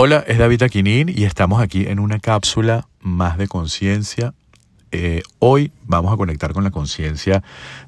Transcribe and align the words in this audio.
Hola, 0.00 0.22
es 0.28 0.38
David 0.38 0.62
Aquinin 0.62 1.08
y 1.08 1.24
estamos 1.24 1.60
aquí 1.60 1.86
en 1.88 1.98
una 1.98 2.20
cápsula 2.20 2.86
más 3.00 3.36
de 3.36 3.48
conciencia. 3.48 4.32
Eh, 4.92 5.22
hoy 5.40 5.72
vamos 5.86 6.12
a 6.12 6.16
conectar 6.16 6.52
con 6.52 6.62
la 6.62 6.70
conciencia 6.70 7.42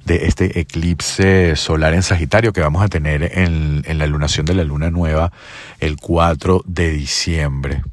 de 0.06 0.26
este 0.26 0.58
eclipse 0.58 1.54
solar 1.54 1.94
en 1.94 2.02
Sagitario 2.02 2.52
que 2.52 2.62
vamos 2.62 2.82
a 2.82 2.88
tener 2.88 3.38
en, 3.38 3.84
la 3.96 4.08
lunación 4.08 4.44
de 4.44 4.54
la 4.54 4.64
luna 4.64 4.90
nueva 4.90 5.30
el 5.78 5.98
4 5.98 6.64
de 6.66 6.90
diciembre. 6.90 7.84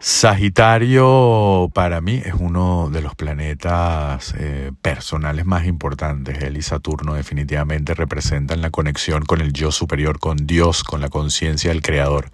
Sagitario 0.00 1.70
para 1.74 2.00
mí 2.00 2.22
es 2.24 2.34
uno 2.38 2.88
de 2.88 3.02
los 3.02 3.16
planetas 3.16 4.32
eh, 4.38 4.70
personales 4.80 5.44
más 5.44 5.66
importantes. 5.66 6.40
Él 6.42 6.56
y 6.56 6.62
Saturno 6.62 7.14
definitivamente 7.14 7.94
representan 7.94 8.60
la 8.60 8.70
conexión 8.70 9.24
con 9.24 9.40
el 9.40 9.52
yo 9.52 9.72
superior, 9.72 10.20
con 10.20 10.36
Dios, 10.46 10.84
con 10.84 11.00
la 11.00 11.08
conciencia 11.08 11.70
del 11.70 11.82
Creador. 11.82 12.30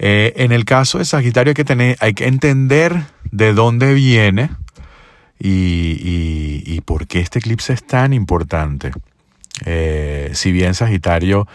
Eh, 0.00 0.32
en 0.36 0.50
el 0.50 0.64
caso 0.64 0.98
de 0.98 1.04
Sagitario 1.04 1.54
hay 1.56 1.64
que, 1.64 1.96
hay 2.00 2.14
que 2.14 2.26
entender 2.26 3.04
de 3.30 3.54
dónde 3.54 3.94
viene 3.94 4.50
y, 5.38 6.80
por 6.84 7.06
qué 7.06 7.20
este 7.20 7.38
eclipse 7.38 7.72
es 7.72 7.86
tan 7.86 8.12
importante. 8.12 8.92
Eh, 9.64 10.30
si 10.34 10.52
bien 10.52 10.74
Sagitario 10.74 11.46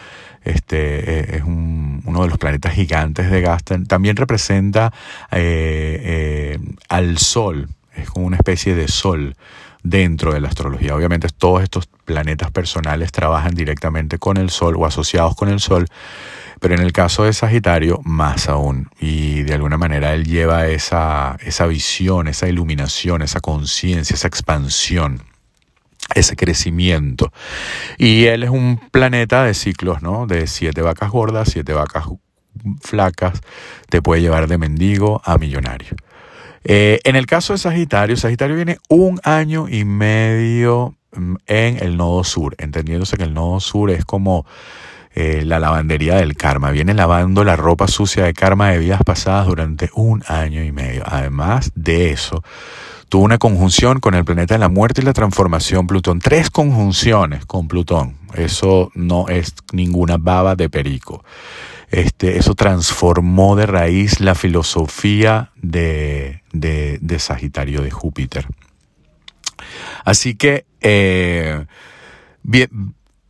este, 0.44 1.20
eh, 1.20 1.35
es 1.38 1.44
uno 1.44 2.21
de 2.21 2.27
los 2.27 2.38
planetas 2.38 2.73
gigantes 2.73 3.30
de 3.30 3.41
Gasten. 3.41 3.85
También 3.85 4.16
representa 4.16 4.94
eh, 5.31 6.02
eh, 6.04 6.59
al 6.88 7.17
Sol, 7.17 7.70
es 7.95 8.09
como 8.09 8.26
una 8.26 8.38
especie 8.38 8.76
de 8.76 8.88
Sol 8.88 9.35
dentro 9.84 10.34
de 10.34 10.41
la 10.41 10.48
astrología. 10.48 10.95
Obviamente 10.95 11.27
todos 11.30 11.63
estos 11.63 11.88
planetas 12.05 12.52
personales 12.52 13.12
trabajan 13.12 13.54
directamente 13.54 14.18
con 14.18 14.38
el 14.38 14.49
Sol 14.49 14.76
o 14.77 14.85
asociados 14.85 15.35
con 15.35 15.49
el 15.49 15.59
Sol, 15.59 15.88
pero 16.59 16.76
en 16.76 16.81
el 16.81 16.91
caso 16.91 17.23
de 17.23 17.34
Sagitario 17.34 18.02
más 18.04 18.49
aún. 18.49 18.90
Y 18.99 19.43
de 19.43 19.54
alguna 19.54 19.77
manera 19.77 20.13
él 20.13 20.26
lleva 20.26 20.68
esa, 20.68 21.38
esa 21.41 21.66
visión, 21.68 22.27
esa 22.27 22.48
iluminación, 22.48 23.21
esa 23.21 23.40
conciencia, 23.40 24.13
esa 24.13 24.27
expansión 24.27 25.21
ese 26.15 26.35
crecimiento. 26.35 27.32
Y 27.98 28.26
él 28.26 28.43
es 28.43 28.49
un 28.49 28.79
planeta 28.91 29.43
de 29.43 29.54
ciclos, 29.54 30.02
¿no? 30.02 30.27
De 30.27 30.48
siete 30.48 30.82
vacas 30.82 31.12
gordas, 31.12 31.49
siete 31.51 31.74
vacas 31.74 32.05
flacas, 32.82 33.41
te 33.90 34.01
puede 34.01 34.21
llevar 34.21 34.48
de 34.48 34.57
mendigo 34.57 35.21
a 35.24 35.38
millonario. 35.38 35.96
Eh, 36.63 36.99
en 37.04 37.16
el 37.16 37.26
caso 37.26 37.54
de 37.54 37.60
Sagitario, 37.60 38.18
Sagitario 38.18 38.55
viene 38.55 38.77
un 38.90 39.20
año 39.24 39.68
y 39.70 39.85
medio 39.85 40.96
mm, 41.13 41.35
en 41.48 41.84
el 41.84 41.98
nodo 41.98 42.23
sur, 42.23 42.55
entendiéndose 42.57 43.18
que 43.18 43.23
el 43.23 43.34
nodo 43.34 43.60
sur 43.60 43.91
es 43.91 44.04
como 44.04 44.46
eh, 45.16 45.44
la 45.46 45.60
lavandería 45.60 46.16
del 46.16 46.35
karma, 46.35 46.71
viene 46.71 46.94
lavando 46.94 47.44
la 47.44 47.55
ropa 47.55 47.88
sucia 47.88 48.26
de 48.26 48.34
karma 48.34 48.70
de 48.70 48.79
vidas 48.79 49.01
pasadas 49.05 49.48
durante 49.48 49.90
un 49.94 50.23
año 50.27 50.63
y 50.63 50.71
medio. 50.71 51.04
Además 51.05 51.71
de 51.76 52.12
eso, 52.12 52.44
tuvo 53.10 53.24
una 53.24 53.40
conjunción 53.40 53.99
con 53.99 54.13
el 54.13 54.24
planeta 54.24 54.54
de 54.54 54.60
la 54.60 54.70
muerte 54.70 55.02
y 55.02 55.05
la 55.05 55.13
transformación 55.13 55.88
Plutón. 55.88 56.20
Tres 56.20 56.49
conjunciones 56.49 57.46
con 57.46 57.68
Plutón. 57.68 58.16
Eso 58.35 58.91
no 58.93 59.27
es 59.27 59.55
ninguna 59.74 60.18
baba 60.18 60.55
de 60.55 60.70
perico. 60.70 61.26
Este, 61.90 62.38
eso 62.38 62.54
transformó 62.54 63.55
de 63.55 63.66
raíz 63.66 64.19
la 64.19 64.35
filosofía 64.35 65.51
de, 65.56 66.44
de, 66.53 67.19
Sagitario 67.19 67.81
de 67.81 67.90
Júpiter. 67.90 68.46
Así 70.06 70.35
que 70.35 70.66
eh, 70.81 71.66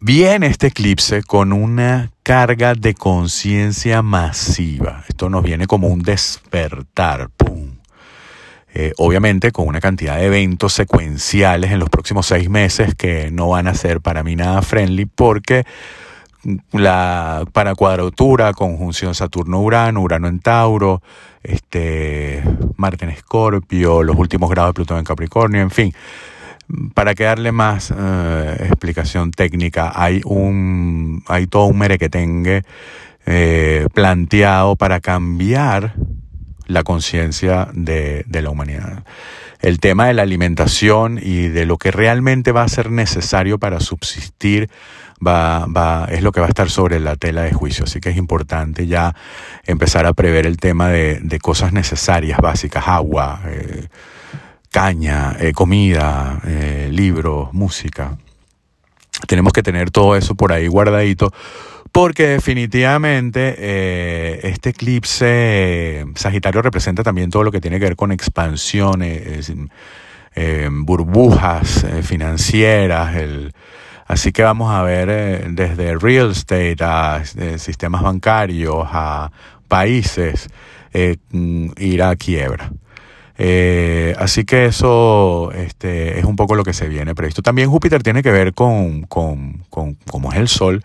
viene 0.01 0.47
este 0.47 0.67
eclipse 0.67 1.23
con 1.23 1.53
una 1.53 2.11
carga 2.21 2.75
de 2.75 2.93
conciencia 2.95 4.01
masiva. 4.01 5.05
Esto 5.07 5.29
nos 5.29 5.41
viene 5.41 5.65
como 5.65 5.87
un 5.87 6.01
despertar. 6.01 7.29
Eh, 8.73 8.93
obviamente 8.97 9.51
con 9.51 9.67
una 9.67 9.79
cantidad 9.79 10.17
de 10.17 10.25
eventos 10.25 10.73
secuenciales 10.73 11.71
en 11.71 11.79
los 11.79 11.89
próximos 11.89 12.27
seis 12.27 12.51
meses 12.51 12.93
que 12.93 13.31
no 13.31 13.49
van 13.49 13.67
a 13.67 13.73
ser 13.73 13.99
para 13.99 14.21
mí 14.21 14.35
nada 14.35 14.61
friendly 14.61 15.05
porque 15.05 15.65
la 16.71 17.45
para 17.51 17.75
cuadratura, 17.75 18.53
conjunción 18.53 19.15
Saturno-Urano, 19.15 20.01
Urano 20.01 20.27
en 20.27 20.39
Tauro, 20.39 21.01
este, 21.43 22.43
Marte 22.77 23.05
en 23.05 23.11
Escorpio, 23.11 24.03
los 24.03 24.15
últimos 24.15 24.49
grados 24.49 24.69
de 24.69 24.73
Plutón 24.75 24.99
en 24.99 25.03
Capricornio, 25.03 25.61
en 25.61 25.71
fin. 25.71 25.93
Para 26.93 27.15
que 27.15 27.23
darle 27.23 27.51
más 27.51 27.91
eh, 27.91 28.57
explicación 28.61 29.31
técnica, 29.31 29.91
hay 29.95 30.21
un 30.23 31.23
hay 31.27 31.47
todo 31.47 31.65
un 31.65 31.79
merequetengue 31.79 32.61
eh, 33.25 33.87
planteado 33.93 34.75
para 34.75 34.99
cambiar 34.99 35.95
la 36.69 36.83
conciencia 36.83 37.67
de, 37.73 38.23
la 38.29 38.49
humanidad. 38.49 39.03
El 39.59 39.79
tema 39.79 40.07
de 40.07 40.13
la 40.13 40.21
alimentación 40.21 41.19
y 41.21 41.47
de 41.47 41.65
lo 41.65 41.77
que 41.77 41.91
realmente 41.91 42.51
va 42.51 42.63
a 42.63 42.69
ser 42.69 42.91
necesario 42.91 43.57
para 43.57 43.79
subsistir 43.79 44.69
va, 45.25 45.65
va, 45.65 46.07
es 46.11 46.21
lo 46.21 46.31
que 46.31 46.39
va 46.39 46.45
a 46.45 46.49
estar 46.49 46.69
sobre 46.69 46.99
la 46.99 47.15
tela 47.15 47.41
de 47.41 47.51
juicio. 47.51 47.85
Así 47.85 47.99
que 47.99 48.09
es 48.09 48.17
importante 48.17 48.85
ya 48.85 49.15
empezar 49.65 50.05
a 50.05 50.13
prever 50.13 50.45
el 50.45 50.57
tema 50.57 50.89
de, 50.89 51.39
cosas 51.41 51.73
necesarias, 51.73 52.39
básicas, 52.39 52.87
agua, 52.87 53.41
eh, 53.47 53.87
caña, 54.71 55.35
eh, 55.39 55.51
comida, 55.53 56.39
eh, 56.45 56.89
libros, 56.91 57.51
música. 57.51 58.17
Tenemos 59.27 59.53
que 59.53 59.63
tener 59.63 59.89
todo 59.89 60.15
eso 60.15 60.35
por 60.35 60.53
ahí 60.53 60.67
guardadito 60.67 61.33
porque 61.91 62.27
definitivamente 62.27 63.55
eh, 63.57 64.39
este 64.43 64.69
eclipse 64.69 66.05
Sagitario 66.15 66.61
representa 66.61 67.03
también 67.03 67.29
todo 67.29 67.43
lo 67.43 67.51
que 67.51 67.61
tiene 67.61 67.79
que 67.79 67.85
ver 67.85 67.95
con 67.95 68.11
expansiones, 68.11 69.51
eh, 70.35 70.69
burbujas 70.71 71.83
eh, 71.83 72.03
financieras, 72.03 73.15
el, 73.15 73.53
así 74.07 74.31
que 74.31 74.43
vamos 74.43 74.71
a 74.71 74.83
ver 74.83 75.51
desde 75.51 75.97
real 75.97 76.31
estate 76.31 76.77
a 76.81 77.23
sistemas 77.57 78.03
bancarios 78.03 78.87
a 78.91 79.31
países 79.67 80.49
ir 80.93 82.03
a 82.03 82.15
quiebra. 82.15 82.71
así 84.17 84.43
que 84.45 84.65
eso 84.65 85.51
este, 85.53 86.19
es 86.19 86.25
un 86.25 86.35
poco 86.35 86.55
lo 86.55 86.63
que 86.63 86.73
se 86.73 86.87
viene 86.87 87.15
previsto. 87.15 87.41
También 87.41 87.69
Júpiter 87.69 88.03
tiene 88.03 88.23
que 88.23 88.31
ver 88.31 88.53
con, 88.53 89.03
con, 89.03 89.63
con 89.69 89.95
como 90.09 90.31
es 90.31 90.37
el 90.37 90.47
Sol, 90.47 90.83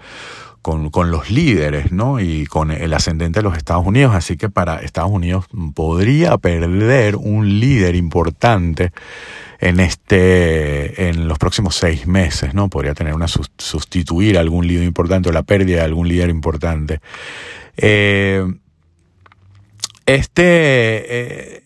con, 0.65 1.11
los 1.11 1.31
líderes, 1.31 1.93
¿no? 1.93 2.21
Y 2.21 2.47
con 2.47 2.71
el 2.71 2.95
ascendente 2.95 3.41
de 3.41 3.43
los 3.43 3.57
Estados 3.59 3.87
Unidos. 3.87 4.15
Así 4.15 4.39
que 4.39 4.49
para 4.49 4.77
Estados 4.77 5.11
Unidos 5.11 5.45
podría 5.75 6.39
perder 6.39 7.17
un 7.17 7.61
líder 7.61 7.95
importante 7.95 8.91
en 9.61 9.79
este, 9.79 11.11
en 11.11 11.29
los 11.29 11.39
próximos 11.39 11.77
seis 11.77 12.07
meses, 12.07 12.55
¿no? 12.55 12.71
Podría 12.71 12.95
tener 12.95 13.13
una 13.13 13.29
sustituir 13.29 14.39
algún 14.39 14.67
líder 14.67 14.85
importante 14.85 15.29
o 15.29 15.33
la 15.33 15.43
pérdida 15.43 15.81
de 15.81 15.85
algún 15.85 16.09
líder 16.09 16.31
importante. 16.31 17.01
Eh, 17.77 18.43
este, 20.07 21.57
eh, 21.57 21.63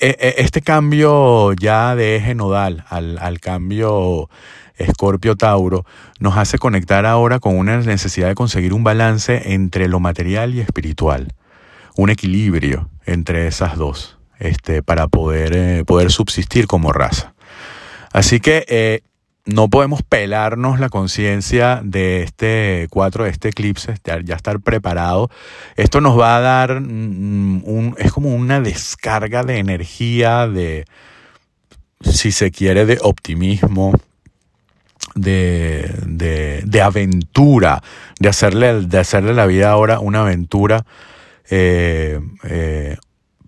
eh, 0.00 0.34
este 0.36 0.60
cambio 0.60 1.54
ya 1.54 1.96
de 1.96 2.16
eje 2.16 2.34
nodal 2.34 2.84
al, 2.90 3.16
al 3.16 3.40
cambio 3.40 4.28
Escorpio 4.78 5.36
Tauro, 5.36 5.84
nos 6.18 6.36
hace 6.36 6.58
conectar 6.58 7.06
ahora 7.06 7.40
con 7.40 7.56
una 7.56 7.78
necesidad 7.78 8.28
de 8.28 8.34
conseguir 8.34 8.72
un 8.72 8.84
balance 8.84 9.52
entre 9.52 9.88
lo 9.88 10.00
material 10.00 10.54
y 10.54 10.60
espiritual, 10.60 11.34
un 11.96 12.10
equilibrio 12.10 12.88
entre 13.04 13.46
esas 13.46 13.76
dos, 13.76 14.18
este, 14.38 14.82
para 14.82 15.08
poder, 15.08 15.56
eh, 15.56 15.84
poder 15.84 16.10
subsistir 16.10 16.66
como 16.66 16.92
raza. 16.92 17.34
Así 18.12 18.40
que 18.40 18.64
eh, 18.68 19.02
no 19.48 19.68
podemos 19.68 20.02
pelarnos 20.02 20.78
la 20.78 20.90
conciencia 20.90 21.80
de 21.82 22.22
este 22.22 22.86
cuatro, 22.90 23.24
de 23.24 23.30
este 23.30 23.48
eclipse, 23.48 23.94
ya 24.24 24.36
estar 24.36 24.60
preparado. 24.60 25.30
Esto 25.76 26.00
nos 26.00 26.18
va 26.18 26.36
a 26.36 26.40
dar 26.40 26.80
mm, 26.80 27.62
un, 27.64 27.94
es 27.98 28.12
como 28.12 28.34
una 28.34 28.60
descarga 28.60 29.42
de 29.42 29.58
energía, 29.58 30.46
de, 30.46 30.84
si 32.02 32.30
se 32.30 32.50
quiere, 32.50 32.84
de 32.84 32.98
optimismo, 33.00 33.94
de, 35.20 36.62
de, 36.64 36.82
aventura, 36.82 37.82
de 38.18 38.28
hacerle, 38.28 38.82
de 38.82 38.98
hacerle 38.98 39.34
la 39.34 39.46
vida 39.46 39.70
ahora 39.70 40.00
una 40.00 40.20
aventura. 40.20 40.84
Eh, 41.50 42.20
eh, 42.44 42.96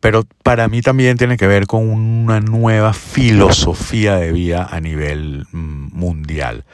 pero 0.00 0.25
para 0.43 0.69
mí 0.69 0.81
también 0.81 1.17
tiene 1.19 1.37
que 1.37 1.46
ver 1.46 1.67
con 1.67 1.88
una 1.88 2.40
nueva 2.40 2.93
filosofía 2.94 4.17
de 4.17 4.32
vida 4.32 4.67
a 4.70 4.81
nivel 4.81 5.46
mm, 5.52 5.88
mundial, 5.93 6.64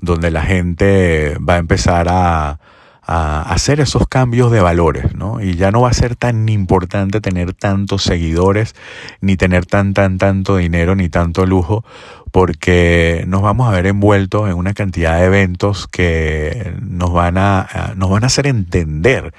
donde 0.00 0.30
la 0.30 0.42
gente 0.42 1.36
va 1.38 1.54
a 1.54 1.58
empezar 1.58 2.06
a, 2.08 2.60
a 3.10 3.40
hacer 3.40 3.80
esos 3.80 4.06
cambios 4.06 4.52
de 4.52 4.60
valores, 4.60 5.14
¿no? 5.14 5.40
Y 5.40 5.54
ya 5.56 5.70
no 5.70 5.80
va 5.80 5.88
a 5.88 5.94
ser 5.94 6.14
tan 6.14 6.46
importante 6.50 7.22
tener 7.22 7.54
tantos 7.54 8.02
seguidores, 8.02 8.74
ni 9.22 9.38
tener 9.38 9.64
tan, 9.64 9.94
tan, 9.94 10.18
tanto 10.18 10.58
dinero, 10.58 10.94
ni 10.94 11.08
tanto 11.08 11.46
lujo, 11.46 11.86
porque 12.30 13.24
nos 13.26 13.40
vamos 13.40 13.66
a 13.66 13.70
ver 13.70 13.86
envueltos 13.86 14.50
en 14.50 14.56
una 14.56 14.74
cantidad 14.74 15.18
de 15.18 15.24
eventos 15.24 15.88
que 15.88 16.74
nos 16.82 17.10
van 17.10 17.38
a, 17.38 17.94
nos 17.96 18.10
van 18.10 18.24
a 18.24 18.26
hacer 18.26 18.46
entender 18.46 19.32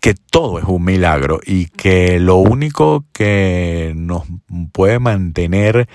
que 0.00 0.12
todo 0.12 0.58
es 0.58 0.66
un 0.66 0.84
milagro 0.84 1.40
y 1.46 1.68
que 1.68 2.20
lo 2.20 2.36
único 2.36 3.06
que 3.14 3.94
nos 3.96 4.24
puede 4.72 4.98
mantener 4.98 5.88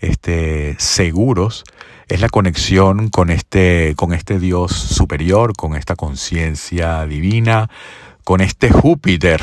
este, 0.00 0.76
seguros 0.78 1.64
es 2.08 2.20
la 2.20 2.28
conexión 2.28 3.08
con 3.08 3.30
este, 3.30 3.94
con 3.96 4.12
este 4.12 4.38
Dios 4.38 4.72
superior, 4.72 5.54
con 5.56 5.74
esta 5.74 5.96
conciencia 5.96 7.06
divina, 7.06 7.70
con 8.24 8.40
este 8.40 8.70
Júpiter 8.70 9.42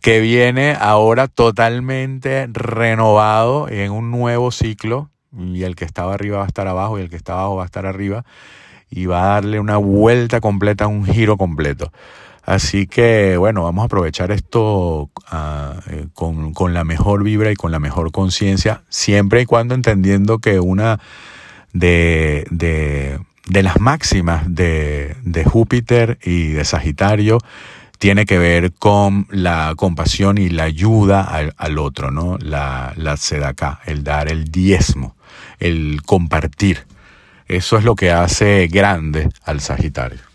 que 0.00 0.20
viene 0.20 0.76
ahora 0.78 1.26
totalmente 1.26 2.48
renovado 2.52 3.68
en 3.68 3.90
un 3.90 4.10
nuevo 4.10 4.50
ciclo 4.50 5.10
y 5.36 5.64
el 5.64 5.74
que 5.74 5.84
estaba 5.84 6.14
arriba 6.14 6.38
va 6.38 6.44
a 6.44 6.48
estar 6.48 6.68
abajo 6.68 6.98
y 6.98 7.02
el 7.02 7.10
que 7.10 7.16
está 7.16 7.34
abajo 7.34 7.56
va 7.56 7.62
a 7.64 7.66
estar 7.66 7.84
arriba 7.84 8.24
y 8.90 9.06
va 9.06 9.24
a 9.24 9.34
darle 9.34 9.60
una 9.60 9.76
vuelta 9.76 10.40
completa, 10.40 10.86
un 10.86 11.04
giro 11.04 11.36
completo. 11.36 11.92
Así 12.44 12.86
que 12.86 13.36
bueno, 13.36 13.64
vamos 13.64 13.82
a 13.82 13.86
aprovechar 13.86 14.30
esto 14.30 15.10
ah, 15.30 15.80
eh, 15.90 16.06
con, 16.14 16.54
con 16.54 16.72
la 16.72 16.84
mejor 16.84 17.22
vibra 17.22 17.50
y 17.50 17.56
con 17.56 17.72
la 17.72 17.78
mejor 17.78 18.10
conciencia, 18.10 18.84
siempre 18.88 19.42
y 19.42 19.46
cuando 19.46 19.74
entendiendo 19.74 20.38
que 20.38 20.58
una 20.60 20.98
de, 21.72 22.46
de, 22.50 23.62
las 23.62 23.80
máximas 23.80 24.44
de, 24.46 25.16
de, 25.22 25.44
Júpiter 25.44 26.18
y 26.22 26.48
de 26.48 26.64
Sagitario 26.64 27.38
tiene 27.98 28.26
que 28.26 28.38
ver 28.38 28.72
con 28.72 29.26
la 29.30 29.74
compasión 29.76 30.38
y 30.38 30.48
la 30.50 30.64
ayuda 30.64 31.22
al, 31.56 31.78
otro, 31.78 32.10
¿no? 32.10 32.38
La, 32.38 32.92
la 32.96 33.16
acá, 33.46 33.80
el 33.86 34.04
dar 34.04 34.30
el 34.30 34.50
diezmo, 34.50 35.16
el 35.58 36.02
compartir. 36.06 36.86
Eso 37.48 37.78
es 37.78 37.84
lo 37.84 37.96
que 37.96 38.12
hace 38.12 38.68
grande 38.68 39.28
al 39.44 39.60
Sagitario. 39.60 40.27